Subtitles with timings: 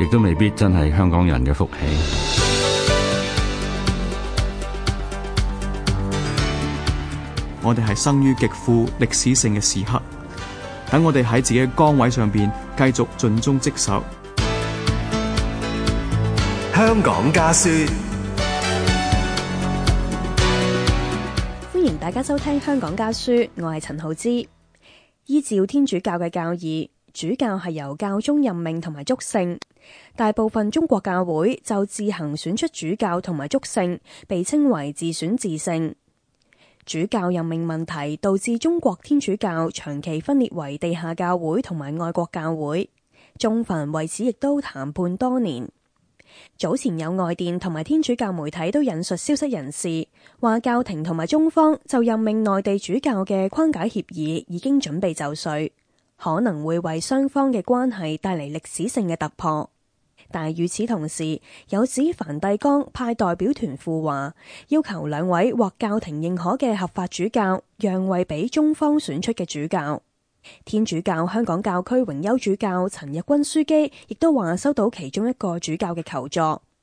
[0.00, 1.86] 亦都未必真系香港人嘅福气。
[7.62, 10.02] 我哋系生于极富历史性嘅时刻，
[10.90, 14.02] 等我哋喺自己嘅岗位上边继续尽忠职守。
[16.74, 17.68] 香港家书，
[21.72, 24.28] 欢迎大家收听《香港家书》，我系陈浩之。
[25.26, 29.56] 依照天主教嘅教义，主教系由教宗任命同埋祝圣。
[30.16, 35.94] 大部分中国教会就自行选出主教同埋祝圣，被称为自选自圣。
[36.86, 42.88] 主教任命问题导致中国天主教长期分裂为地下教会同埋外国教会。
[43.38, 45.68] 宗繁为此亦都谈判多年。
[46.58, 50.06] 早前有外电同埋天主教媒体都引述消息人士
[50.40, 55.72] 话，教廷同埋中方就任命内地主教嘅框架协议已经准备就绪，
[56.16, 59.68] 可能会为双方嘅关系带嚟历史性嘅突破。
[60.30, 64.34] 但系，与此同时，有指梵蒂冈派代表团附话，
[64.68, 70.02] 要求两位获教廷认可嘅合法主教让位俾中方选出嘅主教。
[70.64, 76.40] 天主教香港教区荣休主教陈日君枢机亦都话收到其中一个主教嘅求助，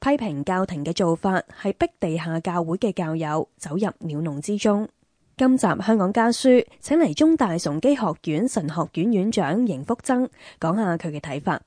[0.00, 4.88] 批评教廷嘅做法系逼地下教会嘅教友走入鸟笼之中。
[5.36, 6.48] 今集《香港家书》，
[6.80, 10.28] 请嚟中大崇基学院神学院院长邢福增
[10.60, 11.60] 讲下佢嘅睇法。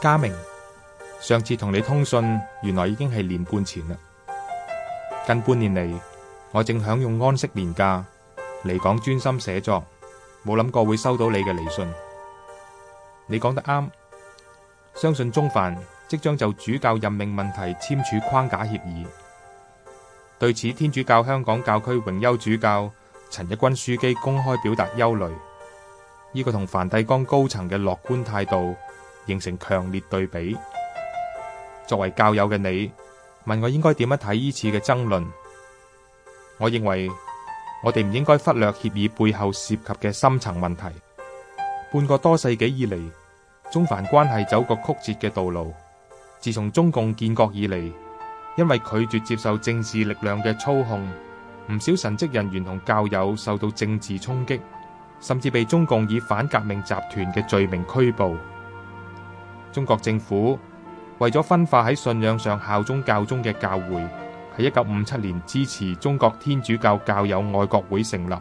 [0.00, 0.32] 嘉明，
[1.20, 3.96] 上次同你通讯，原来已经系年半前啦。
[5.26, 6.00] 近半年嚟，
[6.52, 8.04] 我正享用安息年假
[8.64, 9.84] 嚟讲专心写作，
[10.46, 11.92] 冇谂过会收到你嘅嚟信。
[13.26, 13.88] 你讲得啱，
[14.94, 15.76] 相信宗范
[16.06, 19.04] 即将就主教任命问题签署框架协议。
[20.38, 22.88] 对此，天主教香港教区荣休主教
[23.30, 25.24] 陈日君枢机公开表达忧虑。
[26.34, 28.76] 呢个同梵蒂冈高层嘅乐观态度。
[29.28, 30.56] 形成强烈对比。
[31.86, 32.90] 作为教友嘅你，
[33.44, 35.24] 问我应该点样睇呢次嘅争论？
[36.58, 37.10] 我认为
[37.84, 40.82] 我哋唔应该忽略协议背后涉及嘅深层问题。
[41.92, 42.98] 半个多世纪以嚟，
[43.70, 45.74] 中梵关系走过曲折嘅道路。
[46.40, 47.90] 自从中共建国以嚟，
[48.56, 51.04] 因为拒绝接受政治力量嘅操控，
[51.70, 54.60] 唔少神职人员同教友受到政治冲击，
[55.20, 58.36] 甚至被中共以反革命集团嘅罪名拘捕。
[59.72, 60.58] 中国政府
[61.18, 63.96] 为咗分化喺信仰上效忠教宗嘅教会，
[64.56, 68.34] 喺一九五七年支持中国天主教教友爱国会成立，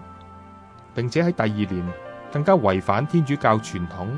[0.95, 1.93] 并且喺第二年
[2.31, 4.17] 更加违反天主教传统，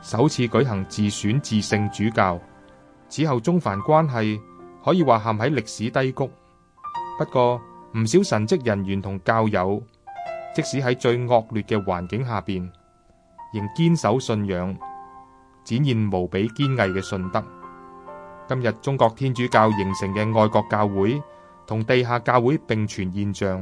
[0.00, 2.38] 首次举行自选自圣主教。
[3.08, 4.40] 此后中梵关系
[4.84, 6.30] 可以话陷喺历史低谷。
[7.18, 7.60] 不过
[7.96, 9.82] 唔少神职人员同教友，
[10.54, 12.60] 即使喺最恶劣嘅环境下边，
[13.52, 14.76] 仍坚守信仰。
[15.66, 17.44] 展现无比坚毅嘅信德。
[18.48, 21.20] 今日中国天主教形成嘅爱国教会
[21.66, 23.60] 同地下教会并存现象，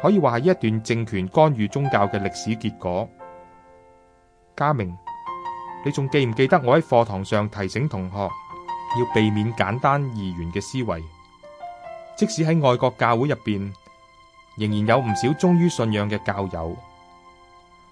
[0.00, 3.06] 可以话系一段政权干预宗教嘅历史结果。
[4.56, 4.96] 嘉明，
[5.84, 8.18] 你仲记唔记得我喺课堂上提醒同学
[9.00, 11.02] 要避免简单二元嘅思维？
[12.16, 13.60] 即使喺爱国教会入边，
[14.58, 16.76] 仍然有唔少忠于信仰嘅教友，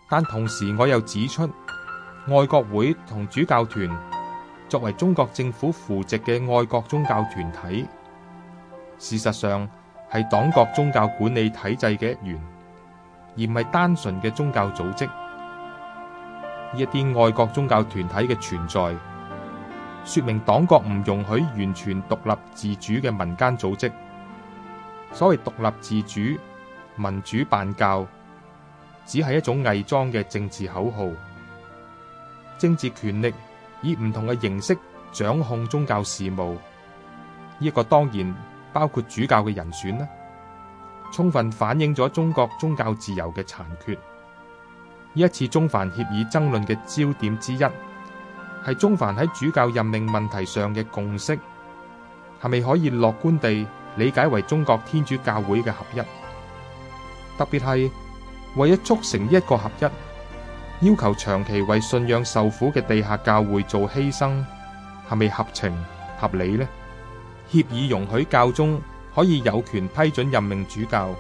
[0.09, 1.51] 但同时我又指出。
[2.29, 3.89] 爱国会同主教团
[4.69, 7.85] 作为中国政府扶植嘅爱国宗教团体，
[8.97, 9.69] 事实上
[10.13, 12.41] 系党国宗教管理体制嘅一员，
[13.37, 15.05] 而唔系单纯嘅宗教组织。
[15.05, 18.95] 呢一啲爱国宗教团体嘅存在，
[20.05, 23.91] 说明党国唔容许完全独立自主嘅民间组织。
[25.13, 26.21] 所谓独立自主、
[26.97, 28.07] 民主办教，
[29.07, 31.09] 只系一种伪装嘅政治口号。
[32.59, 33.33] 政治权力
[33.83, 34.77] 以唔同嘅形式
[35.13, 36.61] 掌控宗教事务，呢
[37.59, 38.35] 一个当然
[38.73, 40.07] 包括主教嘅人选啦，
[41.13, 43.93] 充分反映咗中国宗教自由嘅残缺。
[43.95, 51.35] 呢一次中梵协议争论嘅焦点之一，系中梵喺主教任命问题上嘅共识，
[52.41, 53.67] 系咪可以乐观地
[53.97, 55.99] 理解为中国天主教会嘅合一？
[57.37, 57.93] 特别系
[58.57, 59.85] 为咗促成呢一个合一。
[60.83, 64.43] 要求长期为信仰受苦嘅地下教会做牺牲，
[65.09, 65.73] 系咪合情
[66.19, 66.67] 合理咧？
[67.49, 68.81] 协议容许教宗
[69.15, 71.15] 可以有权批准任命主教，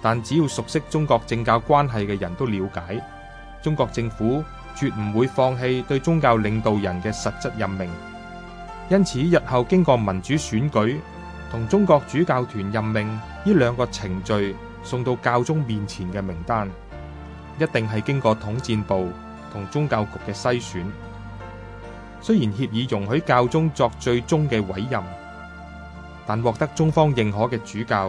[0.00, 3.02] 但只要熟悉中国政教关系嘅人都了解，
[3.60, 4.40] 中国政府
[4.76, 7.90] 绝唔会放弃对宗教领导人嘅实质任命。
[8.88, 11.00] 因此日后经过民主选举
[11.50, 16.70] 同中国主教团任命呢两个程序，送到教宗面前嘅名单。
[17.60, 19.10] 一定系经过统战部
[19.52, 20.90] 同宗教局嘅筛选。
[22.22, 25.00] 虽然协议容许教宗作最终嘅委任，
[26.26, 28.08] 但获得中方认可嘅主教，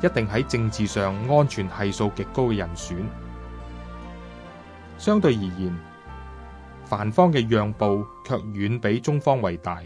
[0.00, 2.96] 一定喺政治上安全系数极高嘅人选。
[4.98, 5.76] 相对而言，
[6.84, 9.80] 梵方嘅让步却远比中方为大，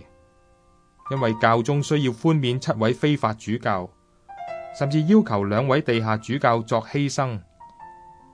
[1.11, 3.89] 因为教宗需要宽免七位非法主教，
[4.79, 7.41] 甚至要求两位地下主教作牺牲。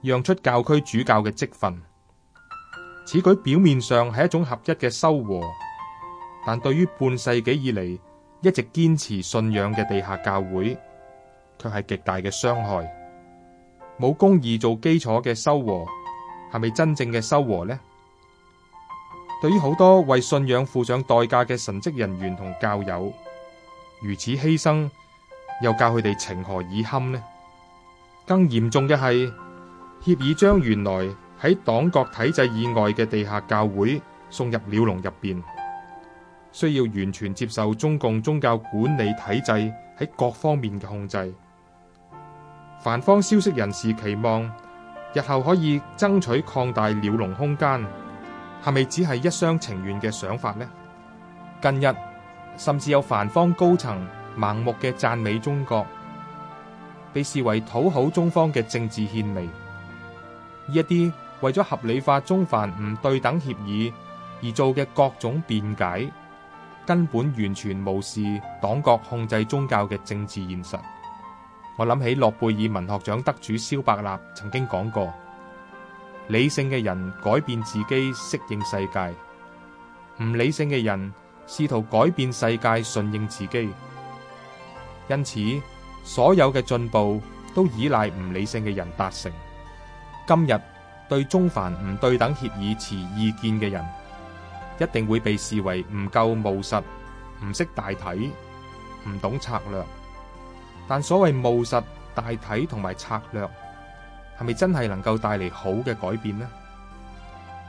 [0.01, 1.79] 让出教区主教嘅职份，
[3.05, 5.41] 此举表面上系一种合一嘅收获，
[6.45, 7.99] 但对于半世纪以嚟
[8.41, 10.75] 一直坚持信仰嘅地下教会，
[11.59, 12.89] 却系极大嘅伤害。
[13.99, 15.85] 冇公义做基础嘅收获
[16.51, 17.79] 系咪真正嘅收获呢？
[19.39, 23.13] 对于好多为信仰付上代价嘅神职人员同教友，
[24.01, 24.89] 如此牺牲
[25.61, 27.23] 又教佢哋情何以堪呢？
[28.25, 29.31] 更严重嘅系。
[30.01, 31.07] 协议将原来
[31.39, 34.01] 喺党国体制以外嘅地下教会
[34.31, 35.41] 送入鸟笼入边，
[36.51, 41.31] 需要完全接受中共宗教管理体制喺各方面嘅控制。
[42.79, 44.51] 梵方消息人士期望
[45.13, 47.85] 日后可以争取扩大鸟笼空间，
[48.65, 50.67] 系咪只系一厢情愿嘅想法呢？
[51.61, 51.93] 近日
[52.57, 54.03] 甚至有梵方高层
[54.35, 55.85] 盲目嘅赞美中国，
[57.13, 59.47] 被视为讨好中方嘅政治献媚。
[60.67, 61.11] 呢一啲
[61.41, 63.91] 为咗合理化中梵唔对等协议
[64.43, 66.09] 而做嘅各种辩解，
[66.85, 68.21] 根本完全无视
[68.61, 70.77] 党国控制宗教嘅政治现实。
[71.77, 75.11] 我谂起诺贝尔文学奖得主萧伯纳曾经讲过：
[76.27, 79.13] 理性嘅人改变自己适应世界，
[80.23, 81.11] 唔理性嘅人
[81.47, 83.73] 试图改变世界顺应自己。
[85.07, 85.39] 因此，
[86.03, 87.19] 所有嘅进步
[87.55, 89.31] 都依赖唔理性嘅人达成。
[90.27, 90.59] 今日
[91.09, 93.83] 对中梵唔对等协议持意见嘅人，
[94.79, 96.75] 一定会被视为唔够务实、
[97.43, 98.31] 唔识大体、
[99.07, 99.83] 唔懂策略。
[100.87, 101.81] 但所谓务实、
[102.13, 103.47] 大体同埋策略，
[104.37, 106.47] 系咪真系能够带嚟好嘅改变呢？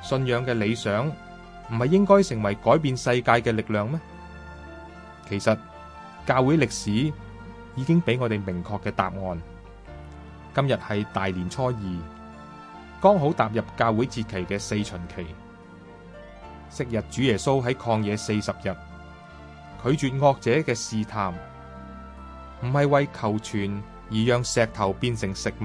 [0.02, 3.98] 信仰嘅理想唔系应该成为改变世界嘅力量咩？
[5.28, 5.56] 其实
[6.26, 6.90] 教会历史
[7.76, 9.42] 已经俾我哋明确嘅答案。
[10.54, 12.21] 今日系大年初二。
[13.02, 15.26] 刚好踏入教会节期嘅四旬期，
[16.70, 18.72] 昔日主耶稣喺旷野四十日，
[19.82, 21.34] 拒绝恶者嘅试探，
[22.62, 25.64] 唔系为求全而让石头变成食物，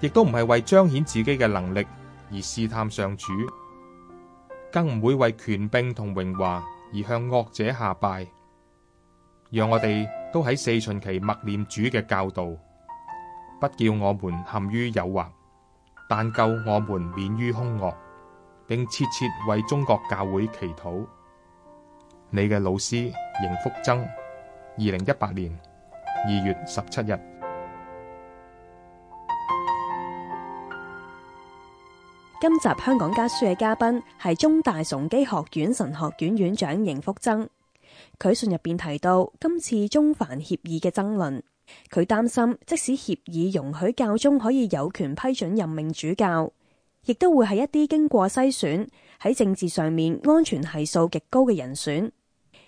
[0.00, 1.86] 亦都唔系为彰显自己嘅能力
[2.32, 3.30] 而试探上主，
[4.72, 6.64] 更唔会为权柄同荣华
[6.94, 8.26] 而向恶者下拜。
[9.50, 12.46] 让我哋都喺四旬期默念主嘅教导，
[13.60, 15.26] 不叫我们陷于诱惑。
[16.08, 17.92] 但救我們免於兇惡，
[18.66, 21.04] 並切切為中國教會祈禱。
[22.30, 25.58] 你嘅老師邢福增，二零一八年
[26.24, 27.18] 二月十七日。
[32.40, 37.48] 今集香港家書嘅嘉賓係中大崇基學院神學院院長邢福增。
[38.18, 41.42] 佢信入邊提到，今次中梵協議嘅爭論。
[41.90, 46.52] 佢担心，即使协议容许教宗可以有权批准任命主教，
[47.04, 48.88] 亦都会系一啲经过筛选、
[49.20, 52.10] 喺政治上面安全系数极高嘅人选。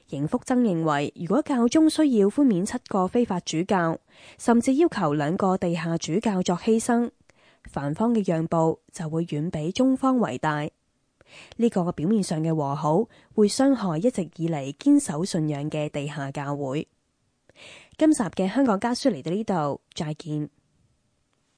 [0.08, 3.98] 邢福增认为，如果教宗需要宽免七个非法主教，
[4.38, 7.10] 甚至要求两个地下主教作牺牲，
[7.64, 10.66] 梵方嘅让步就会远比中方为大。
[11.58, 16.88] 呢个表面上嘅和好，会伤害一直以嚟坚守信仰嘅地下教会。
[18.00, 20.48] 今集嘅香港家书嚟到呢度，再见。